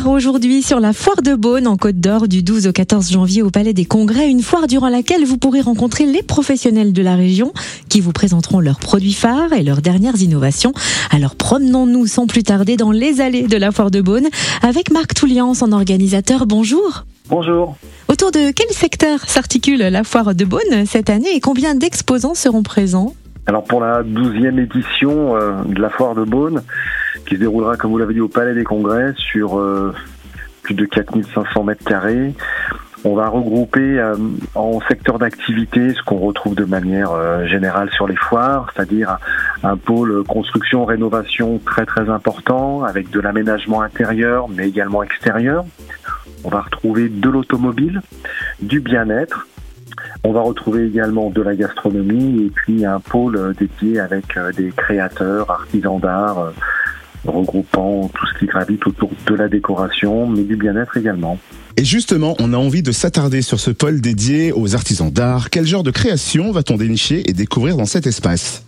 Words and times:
aujourd'hui 0.00 0.62
sur 0.62 0.80
la 0.80 0.94
foire 0.94 1.20
de 1.22 1.34
Beaune 1.34 1.66
en 1.66 1.76
Côte 1.76 1.96
d'Or 1.96 2.26
du 2.26 2.42
12 2.42 2.66
au 2.66 2.72
14 2.72 3.12
janvier 3.12 3.42
au 3.42 3.50
Palais 3.50 3.74
des 3.74 3.84
Congrès, 3.84 4.30
une 4.30 4.40
foire 4.40 4.66
durant 4.66 4.88
laquelle 4.88 5.24
vous 5.24 5.36
pourrez 5.36 5.60
rencontrer 5.60 6.06
les 6.06 6.22
professionnels 6.22 6.94
de 6.94 7.02
la 7.02 7.14
région 7.14 7.52
qui 7.90 8.00
vous 8.00 8.12
présenteront 8.12 8.60
leurs 8.60 8.78
produits 8.78 9.12
phares 9.12 9.52
et 9.52 9.62
leurs 9.62 9.82
dernières 9.82 10.16
innovations. 10.16 10.72
Alors 11.10 11.36
promenons-nous 11.36 12.06
sans 12.06 12.26
plus 12.26 12.42
tarder 12.42 12.78
dans 12.78 12.90
les 12.90 13.20
allées 13.20 13.46
de 13.46 13.56
la 13.58 13.70
foire 13.70 13.90
de 13.90 14.00
Beaune 14.00 14.28
avec 14.62 14.90
Marc 14.90 15.12
Toulian, 15.12 15.52
son 15.52 15.72
organisateur. 15.72 16.46
Bonjour. 16.46 17.04
Bonjour. 17.28 17.76
Autour 18.08 18.30
de 18.30 18.50
quel 18.50 18.70
secteur 18.70 19.20
s'articule 19.20 19.80
la 19.80 20.04
foire 20.04 20.34
de 20.34 20.44
Beaune 20.46 20.86
cette 20.86 21.10
année 21.10 21.34
et 21.34 21.40
combien 21.40 21.74
d'exposants 21.74 22.34
seront 22.34 22.62
présents? 22.62 23.14
Alors 23.46 23.64
pour 23.64 23.80
la 23.80 24.02
douzième 24.02 24.58
édition 24.58 25.36
euh, 25.36 25.62
de 25.66 25.80
la 25.80 25.90
foire 25.90 26.14
de 26.14 26.24
Beaune, 26.24 26.62
qui 27.26 27.34
se 27.36 27.40
déroulera, 27.40 27.76
comme 27.76 27.90
vous 27.90 27.98
l'avez 27.98 28.14
dit, 28.14 28.20
au 28.20 28.28
Palais 28.28 28.54
des 28.54 28.64
Congrès 28.64 29.14
sur 29.16 29.58
euh, 29.58 29.94
plus 30.62 30.74
de 30.74 30.84
4500 30.84 31.64
mètres 31.64 31.84
carrés, 31.84 32.34
on 33.04 33.14
va 33.14 33.28
regrouper 33.28 33.98
euh, 33.98 34.14
en 34.54 34.80
secteur 34.82 35.18
d'activité 35.18 35.92
ce 35.92 36.02
qu'on 36.02 36.18
retrouve 36.18 36.54
de 36.54 36.64
manière 36.64 37.10
générale 37.48 37.90
sur 37.90 38.06
les 38.06 38.16
foires, 38.16 38.70
c'est-à-dire 38.74 39.18
un 39.64 39.76
pôle 39.76 40.22
construction 40.24 40.84
rénovation 40.84 41.60
très 41.64 41.84
très 41.84 42.08
important 42.08 42.84
avec 42.84 43.10
de 43.10 43.18
l'aménagement 43.18 43.82
intérieur 43.82 44.48
mais 44.48 44.68
également 44.68 45.02
extérieur. 45.02 45.64
On 46.44 46.48
va 46.48 46.60
retrouver 46.60 47.08
de 47.08 47.28
l'automobile, 47.28 48.02
du 48.60 48.80
bien-être, 48.80 49.46
on 50.24 50.32
va 50.32 50.40
retrouver 50.40 50.86
également 50.86 51.30
de 51.30 51.42
la 51.42 51.54
gastronomie 51.54 52.46
et 52.46 52.50
puis 52.50 52.84
un 52.84 53.00
pôle 53.00 53.36
euh, 53.36 53.52
dédié 53.52 53.98
avec 53.98 54.36
euh, 54.36 54.52
des 54.52 54.70
créateurs, 54.70 55.50
artisans 55.50 55.98
d'art, 55.98 56.38
euh, 56.38 56.50
regroupant 57.24 58.08
tout 58.08 58.26
ce 58.26 58.38
qui 58.38 58.46
gravite 58.46 58.86
autour 58.86 59.10
de 59.26 59.34
la 59.34 59.48
décoration, 59.48 60.26
mais 60.26 60.42
du 60.42 60.56
bien-être 60.56 60.96
également. 60.96 61.38
Et 61.76 61.84
justement, 61.84 62.34
on 62.38 62.52
a 62.52 62.56
envie 62.56 62.82
de 62.82 62.92
s'attarder 62.92 63.42
sur 63.42 63.60
ce 63.60 63.70
pôle 63.70 64.00
dédié 64.00 64.52
aux 64.52 64.74
artisans 64.74 65.10
d'art. 65.10 65.50
Quel 65.50 65.66
genre 65.66 65.82
de 65.82 65.90
création 65.90 66.52
va-t-on 66.52 66.76
dénicher 66.76 67.28
et 67.28 67.32
découvrir 67.32 67.76
dans 67.76 67.86
cet 67.86 68.06
espace? 68.06 68.64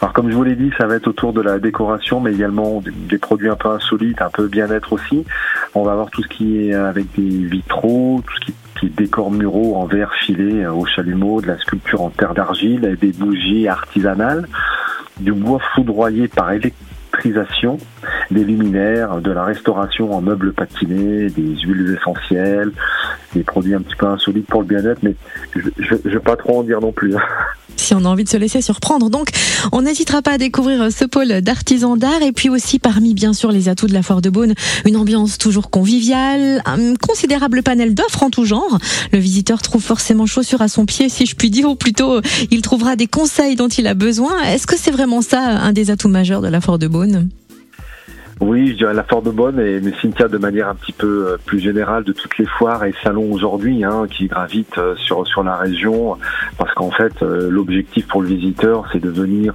Alors 0.00 0.12
comme 0.12 0.30
je 0.30 0.36
vous 0.36 0.44
l'ai 0.44 0.56
dit, 0.56 0.70
ça 0.78 0.86
va 0.86 0.96
être 0.96 1.08
autour 1.08 1.32
de 1.32 1.40
la 1.40 1.58
décoration, 1.58 2.20
mais 2.20 2.32
également 2.32 2.82
des 3.08 3.18
produits 3.18 3.48
un 3.48 3.56
peu 3.56 3.68
insolites, 3.70 4.20
un 4.20 4.30
peu 4.30 4.46
bien-être 4.46 4.92
aussi. 4.92 5.24
On 5.74 5.82
va 5.82 5.92
avoir 5.92 6.10
tout 6.10 6.22
ce 6.22 6.28
qui 6.28 6.58
est 6.58 6.74
avec 6.74 7.06
des 7.16 7.46
vitraux, 7.46 8.22
tout 8.26 8.34
ce 8.40 8.46
qui 8.46 8.54
qui 8.78 8.90
décore 8.90 9.30
muraux 9.30 9.76
en 9.76 9.86
verre 9.86 10.12
filé 10.24 10.64
euh, 10.64 10.72
au 10.72 10.84
chalumeau, 10.84 11.40
de 11.40 11.48
la 11.48 11.58
sculpture 11.58 12.02
en 12.02 12.10
terre 12.10 12.34
d'argile, 12.34 12.96
des 13.00 13.12
bougies 13.12 13.68
artisanales, 13.68 14.46
du 15.18 15.32
bois 15.32 15.60
foudroyé 15.74 16.28
par 16.28 16.52
des 18.30 18.44
luminaires, 18.44 19.20
de 19.20 19.30
la 19.30 19.44
restauration 19.44 20.12
en 20.14 20.20
meubles 20.20 20.52
patinés, 20.52 21.30
des 21.30 21.56
huiles 21.60 21.96
essentielles, 21.98 22.72
des 23.36 23.44
produits 23.44 23.74
un 23.74 23.80
petit 23.80 23.96
peu 23.96 24.06
insolites 24.06 24.46
pour 24.46 24.62
le 24.62 24.66
bien-être, 24.66 25.02
mais 25.02 25.14
je 25.54 25.94
ne 25.94 26.10
vais 26.10 26.20
pas 26.20 26.36
trop 26.36 26.60
en 26.60 26.62
dire 26.62 26.80
non 26.80 26.92
plus. 26.92 27.14
Hein 27.16 27.20
si 27.76 27.94
on 27.94 28.04
a 28.04 28.08
envie 28.08 28.24
de 28.24 28.28
se 28.28 28.36
laisser 28.36 28.60
surprendre. 28.60 29.10
Donc, 29.10 29.30
on 29.72 29.82
n'hésitera 29.82 30.22
pas 30.22 30.32
à 30.32 30.38
découvrir 30.38 30.90
ce 30.90 31.04
pôle 31.04 31.40
d'artisans 31.40 31.98
d'art 31.98 32.22
et 32.22 32.32
puis 32.32 32.48
aussi 32.48 32.78
parmi 32.78 33.14
bien 33.14 33.32
sûr 33.32 33.52
les 33.52 33.68
atouts 33.68 33.86
de 33.86 33.92
la 33.92 34.02
Foire 34.02 34.22
de 34.22 34.30
Beaune, 34.30 34.54
une 34.84 34.96
ambiance 34.96 35.38
toujours 35.38 35.70
conviviale, 35.70 36.62
un 36.64 36.94
considérable 36.94 37.62
panel 37.62 37.94
d'offres 37.94 38.22
en 38.22 38.30
tout 38.30 38.44
genre. 38.44 38.78
Le 39.12 39.18
visiteur 39.18 39.62
trouve 39.62 39.82
forcément 39.82 40.26
chaussure 40.26 40.62
à 40.62 40.68
son 40.68 40.86
pied, 40.86 41.08
si 41.08 41.26
je 41.26 41.36
puis 41.36 41.50
dire, 41.50 41.68
ou 41.68 41.76
plutôt 41.76 42.20
il 42.50 42.62
trouvera 42.62 42.96
des 42.96 43.06
conseils 43.06 43.56
dont 43.56 43.68
il 43.68 43.86
a 43.86 43.94
besoin. 43.94 44.42
Est-ce 44.44 44.66
que 44.66 44.76
c'est 44.76 44.90
vraiment 44.90 45.22
ça 45.22 45.40
un 45.40 45.72
des 45.72 45.90
atouts 45.90 46.08
majeurs 46.08 46.40
de 46.40 46.48
la 46.48 46.60
Foire 46.60 46.78
de 46.78 46.88
Beaune? 46.88 47.28
Oui, 48.38 48.72
je 48.72 48.74
dirais 48.74 48.92
la 48.92 49.02
Foire 49.02 49.22
de 49.22 49.30
Bonne 49.30 49.58
et 49.58 49.80
mais 49.80 49.92
Cynthia 50.02 50.28
de 50.28 50.36
manière 50.36 50.68
un 50.68 50.74
petit 50.74 50.92
peu 50.92 51.26
euh, 51.26 51.36
plus 51.42 51.58
générale 51.58 52.04
de 52.04 52.12
toutes 52.12 52.36
les 52.36 52.44
foires 52.44 52.84
et 52.84 52.92
salons 53.02 53.32
aujourd'hui 53.32 53.82
hein, 53.82 54.06
qui 54.10 54.26
gravitent 54.26 54.76
euh, 54.76 54.94
sur 54.96 55.26
sur 55.26 55.42
la 55.42 55.56
région. 55.56 56.18
Parce 56.58 56.74
qu'en 56.74 56.90
fait 56.90 57.22
euh, 57.22 57.48
l'objectif 57.50 58.06
pour 58.06 58.20
le 58.20 58.28
visiteur 58.28 58.88
c'est 58.92 59.00
de 59.00 59.08
venir 59.08 59.54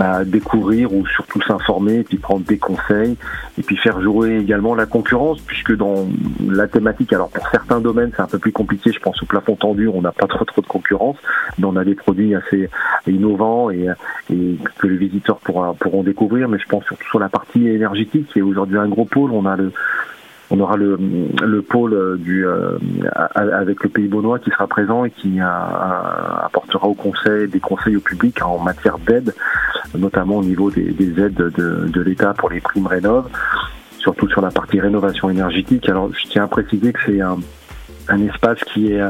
bah, 0.00 0.24
découvrir 0.24 0.92
ou 0.92 1.06
surtout 1.06 1.40
s'informer 1.42 2.02
puis 2.02 2.18
prendre 2.18 2.44
des 2.44 2.58
conseils 2.58 3.16
et 3.56 3.62
puis 3.62 3.76
faire 3.76 4.00
jouer 4.02 4.38
également 4.38 4.74
la 4.74 4.86
concurrence 4.86 5.40
puisque 5.40 5.76
dans 5.76 6.08
la 6.44 6.66
thématique 6.66 7.12
alors 7.12 7.28
pour 7.28 7.46
certains 7.50 7.78
domaines 7.78 8.10
c'est 8.16 8.22
un 8.22 8.26
peu 8.26 8.38
plus 8.38 8.52
compliqué 8.52 8.90
je 8.92 8.98
pense 8.98 9.22
au 9.22 9.26
plafond 9.26 9.54
tendu 9.54 9.86
on 9.86 10.02
n'a 10.02 10.12
pas 10.12 10.26
trop 10.26 10.44
trop 10.44 10.60
de 10.60 10.66
concurrence 10.66 11.16
mais 11.56 11.66
on 11.66 11.76
a 11.76 11.84
des 11.84 11.94
produits 11.94 12.34
assez 12.34 12.68
innovants 13.06 13.70
et, 13.70 13.86
et 14.32 14.56
que 14.78 14.86
les 14.88 14.96
visiteurs 14.96 15.38
pourra, 15.38 15.74
pourront 15.74 16.02
découvrir 16.02 16.48
mais 16.48 16.58
je 16.58 16.66
pense 16.66 16.84
surtout 16.84 17.06
sur 17.08 17.20
la 17.20 17.28
partie 17.28 17.68
énergie 17.68 18.07
qui 18.08 18.38
est 18.38 18.42
aujourd'hui 18.42 18.78
un 18.78 18.88
gros 18.88 19.04
pôle. 19.04 19.32
On 19.32 19.46
a 19.46 19.56
le 19.56 19.72
on 20.50 20.60
aura 20.60 20.76
le, 20.76 20.98
le 21.42 21.62
pôle 21.62 21.92
euh, 21.92 22.16
du 22.16 22.46
euh, 22.46 22.78
avec 23.14 23.82
le 23.82 23.90
pays 23.90 24.08
baunois 24.08 24.38
qui 24.38 24.50
sera 24.50 24.66
présent 24.66 25.04
et 25.04 25.10
qui 25.10 25.40
apportera 25.40 26.88
au 26.88 26.94
conseil 26.94 27.48
des 27.48 27.60
conseils 27.60 27.96
au 27.96 28.00
public 28.00 28.42
en 28.42 28.58
matière 28.58 28.98
d'aide, 28.98 29.34
notamment 29.94 30.38
au 30.38 30.42
niveau 30.42 30.70
des, 30.70 30.88
aides 31.20 31.34
de, 31.34 31.86
de 31.86 32.00
l'État 32.00 32.32
pour 32.32 32.48
les 32.48 32.60
primes 32.60 32.86
rénov, 32.86 33.28
surtout 33.98 34.26
sur 34.28 34.40
la 34.40 34.50
partie 34.50 34.80
rénovation 34.80 35.28
énergétique. 35.28 35.86
Alors 35.88 36.10
je 36.14 36.26
tiens 36.26 36.44
à 36.44 36.48
préciser 36.48 36.94
que 36.94 37.00
c'est 37.04 37.20
un 37.20 37.38
un 38.08 38.26
espace 38.26 38.58
qui 38.64 38.92
est 38.92 39.00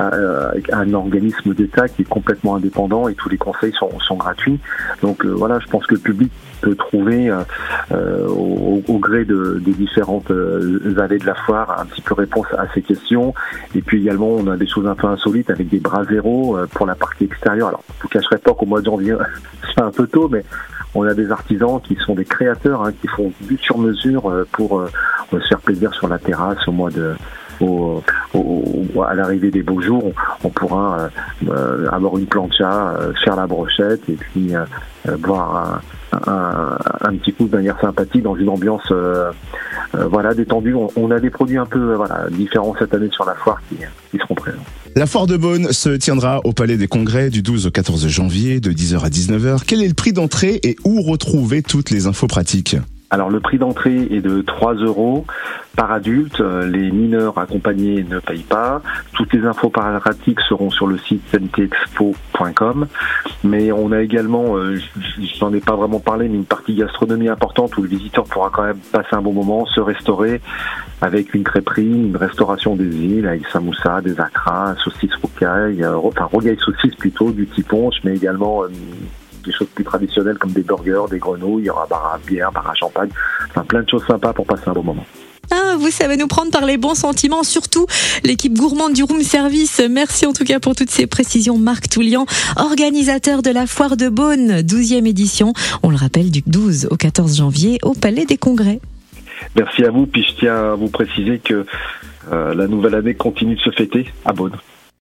euh, 0.00 0.52
un 0.72 0.94
organisme 0.94 1.54
d'État 1.54 1.88
qui 1.88 2.02
est 2.02 2.08
complètement 2.08 2.56
indépendant 2.56 3.08
et 3.08 3.14
tous 3.14 3.28
les 3.28 3.38
conseils 3.38 3.72
sont, 3.72 3.98
sont 4.00 4.16
gratuits. 4.16 4.60
Donc 5.02 5.24
euh, 5.24 5.30
voilà, 5.30 5.58
je 5.58 5.66
pense 5.66 5.86
que 5.86 5.94
le 5.94 6.00
public 6.00 6.30
peut 6.60 6.74
trouver 6.74 7.30
euh, 7.92 8.26
au, 8.28 8.82
au, 8.86 8.98
gré 8.98 9.24
de, 9.24 9.60
des 9.64 9.72
différentes 9.72 10.30
allées 10.30 11.18
de 11.18 11.26
la 11.26 11.34
foire 11.34 11.78
un 11.80 11.86
petit 11.86 12.02
peu 12.02 12.14
réponse 12.14 12.46
à 12.56 12.66
ces 12.74 12.82
questions. 12.82 13.34
Et 13.74 13.82
puis 13.82 14.02
également, 14.02 14.28
on 14.28 14.46
a 14.48 14.56
des 14.56 14.66
choses 14.66 14.86
un 14.86 14.94
peu 14.94 15.06
insolites 15.06 15.50
avec 15.50 15.68
des 15.68 15.80
bras 15.80 16.04
zéro 16.04 16.58
pour 16.72 16.86
la 16.86 16.94
partie 16.94 17.24
extérieure. 17.24 17.68
Alors, 17.68 17.84
je 17.98 18.02
vous 18.02 18.08
cacherai 18.08 18.38
pas 18.38 18.54
qu'au 18.54 18.66
mois 18.66 18.80
de 18.80 18.86
janvier, 18.86 19.16
c'est 19.74 19.82
un 19.82 19.90
peu 19.90 20.06
tôt, 20.06 20.28
mais 20.28 20.44
on 20.94 21.06
a 21.06 21.14
des 21.14 21.30
artisans 21.30 21.80
qui 21.82 21.96
sont 21.96 22.14
des 22.14 22.24
créateurs, 22.24 22.82
hein, 22.82 22.92
qui 23.00 23.08
font 23.08 23.32
du 23.42 23.58
sur 23.58 23.78
mesure 23.78 24.32
pour 24.52 24.82
se 25.30 25.46
faire 25.48 25.60
plaisir 25.60 25.92
sur 25.94 26.08
la 26.08 26.18
terrasse 26.18 26.66
au 26.66 26.72
mois 26.72 26.90
de 26.90 27.14
au, 27.60 28.02
à 29.06 29.14
l'arrivée 29.14 29.50
des 29.50 29.62
beaux 29.62 29.80
jours, 29.80 30.12
on, 30.42 30.48
pourra 30.48 31.10
euh, 31.48 31.88
avoir 31.90 32.16
une 32.18 32.26
plancha, 32.26 32.96
euh, 32.98 33.12
faire 33.24 33.36
la 33.36 33.46
brochette 33.46 34.02
et 34.08 34.14
puis 34.14 34.54
euh, 34.54 34.64
boire 35.18 35.80
un, 36.12 37.14
petit 37.16 37.32
coup 37.32 37.46
de 37.46 37.56
manière 37.56 37.78
sympathique 37.80 38.22
dans 38.22 38.36
une 38.36 38.48
ambiance 38.48 38.92
voilà 39.92 40.34
détendue. 40.34 40.74
On, 40.96 41.10
a 41.10 41.20
des 41.20 41.30
produits 41.30 41.58
un 41.58 41.66
peu 41.66 41.96
différents 42.30 42.74
cette 42.78 42.94
année 42.94 43.10
sur 43.10 43.24
la 43.24 43.34
foire 43.34 43.60
qui, 43.68 43.76
qui 44.10 44.18
seront 44.18 44.34
présents. 44.34 44.64
La 44.94 45.06
foire 45.06 45.26
de 45.26 45.36
Beaune 45.36 45.72
se 45.72 45.90
tiendra 45.90 46.40
au 46.44 46.52
Palais 46.52 46.76
des 46.76 46.88
Congrès 46.88 47.28
du 47.28 47.42
12 47.42 47.66
au 47.66 47.70
14 47.70 48.08
janvier 48.08 48.60
de 48.60 48.72
10h 48.72 49.04
à 49.04 49.08
19h. 49.08 49.62
Quel 49.66 49.82
est 49.82 49.88
le 49.88 49.94
prix 49.94 50.12
d'entrée 50.12 50.58
et 50.62 50.76
où 50.84 51.02
retrouver 51.02 51.62
toutes 51.62 51.90
les 51.90 52.06
infos 52.06 52.26
pratiques? 52.26 52.76
Alors 53.10 53.30
le 53.30 53.40
prix 53.40 53.58
d'entrée 53.58 54.08
est 54.10 54.20
de 54.20 54.42
3 54.42 54.74
euros 54.74 55.24
par 55.76 55.92
adulte. 55.92 56.40
Les 56.40 56.90
mineurs 56.90 57.38
accompagnés 57.38 58.04
ne 58.08 58.18
payent 58.18 58.42
pas. 58.42 58.82
Toutes 59.12 59.32
les 59.32 59.44
infos 59.44 59.70
pratiques 59.70 60.40
seront 60.48 60.70
sur 60.70 60.86
le 60.86 60.98
site 60.98 61.22
sanitéexpo.com. 61.30 62.86
Mais 63.44 63.70
on 63.70 63.92
a 63.92 64.00
également, 64.00 64.56
euh, 64.56 64.76
je 64.76 65.44
n'en 65.44 65.52
ai 65.52 65.60
pas 65.60 65.76
vraiment 65.76 66.00
parlé, 66.00 66.28
mais 66.28 66.36
une 66.36 66.44
partie 66.44 66.74
gastronomie 66.74 67.28
importante 67.28 67.76
où 67.76 67.82
le 67.82 67.88
visiteur 67.88 68.24
pourra 68.24 68.50
quand 68.50 68.64
même 68.64 68.78
passer 68.92 69.12
un 69.12 69.22
bon 69.22 69.32
moment, 69.32 69.66
se 69.66 69.80
restaurer 69.80 70.40
avec 71.00 71.34
une 71.34 71.44
crêperie, 71.44 71.84
une 71.84 72.16
restauration 72.16 72.74
des 72.74 72.96
îles 72.96 73.26
avec 73.26 73.46
samoussa, 73.48 74.00
des 74.00 74.18
acras, 74.18 74.74
saucisses 74.82 75.14
rocaille, 75.22 75.82
euh, 75.84 75.96
enfin 75.96 76.24
rogaille 76.24 76.58
saucisse 76.58 76.94
plutôt, 76.94 77.30
du 77.30 77.46
tiponche, 77.46 77.96
mais 78.02 78.16
également 78.16 78.64
euh, 78.64 78.68
des 79.46 79.52
choses 79.52 79.68
plus 79.74 79.84
traditionnelles 79.84 80.38
comme 80.38 80.52
des 80.52 80.62
burgers, 80.62 81.04
des 81.10 81.18
grenouilles, 81.18 81.62
il 81.62 81.66
y 81.66 81.70
aura 81.70 81.86
bar 81.86 82.14
à 82.14 82.18
bière, 82.18 82.52
bar 82.52 82.68
à 82.68 82.74
champagne, 82.74 83.10
enfin 83.48 83.64
plein 83.64 83.82
de 83.82 83.88
choses 83.88 84.04
sympas 84.06 84.32
pour 84.32 84.46
passer 84.46 84.64
un 84.66 84.72
bon 84.72 84.82
moment. 84.82 85.06
Ah, 85.52 85.76
vous 85.78 85.90
savez 85.90 86.16
nous 86.16 86.26
prendre 86.26 86.50
par 86.50 86.64
les 86.64 86.76
bons 86.76 86.94
sentiments, 86.94 87.44
surtout 87.44 87.86
l'équipe 88.24 88.54
gourmande 88.54 88.94
du 88.94 89.04
Room 89.04 89.22
Service. 89.22 89.80
Merci 89.88 90.26
en 90.26 90.32
tout 90.32 90.44
cas 90.44 90.58
pour 90.58 90.74
toutes 90.74 90.90
ces 90.90 91.06
précisions. 91.06 91.56
Marc 91.56 91.88
Toulian, 91.88 92.26
organisateur 92.56 93.42
de 93.42 93.50
la 93.50 93.66
Foire 93.66 93.96
de 93.96 94.08
Beaune, 94.08 94.60
12e 94.62 95.06
édition. 95.06 95.52
On 95.84 95.90
le 95.90 95.96
rappelle 95.96 96.32
du 96.32 96.42
12 96.46 96.88
au 96.90 96.96
14 96.96 97.36
janvier 97.36 97.78
au 97.82 97.92
Palais 97.92 98.24
des 98.24 98.36
Congrès. 98.36 98.80
Merci 99.54 99.84
à 99.84 99.90
vous. 99.90 100.06
Puis 100.06 100.24
je 100.24 100.40
tiens 100.40 100.72
à 100.72 100.74
vous 100.74 100.88
préciser 100.88 101.38
que 101.38 101.64
euh, 102.32 102.54
la 102.54 102.66
nouvelle 102.66 102.94
année 102.94 103.14
continue 103.14 103.54
de 103.54 103.60
se 103.60 103.70
fêter 103.70 104.06
à 104.24 104.32
Beaune. 104.32 104.56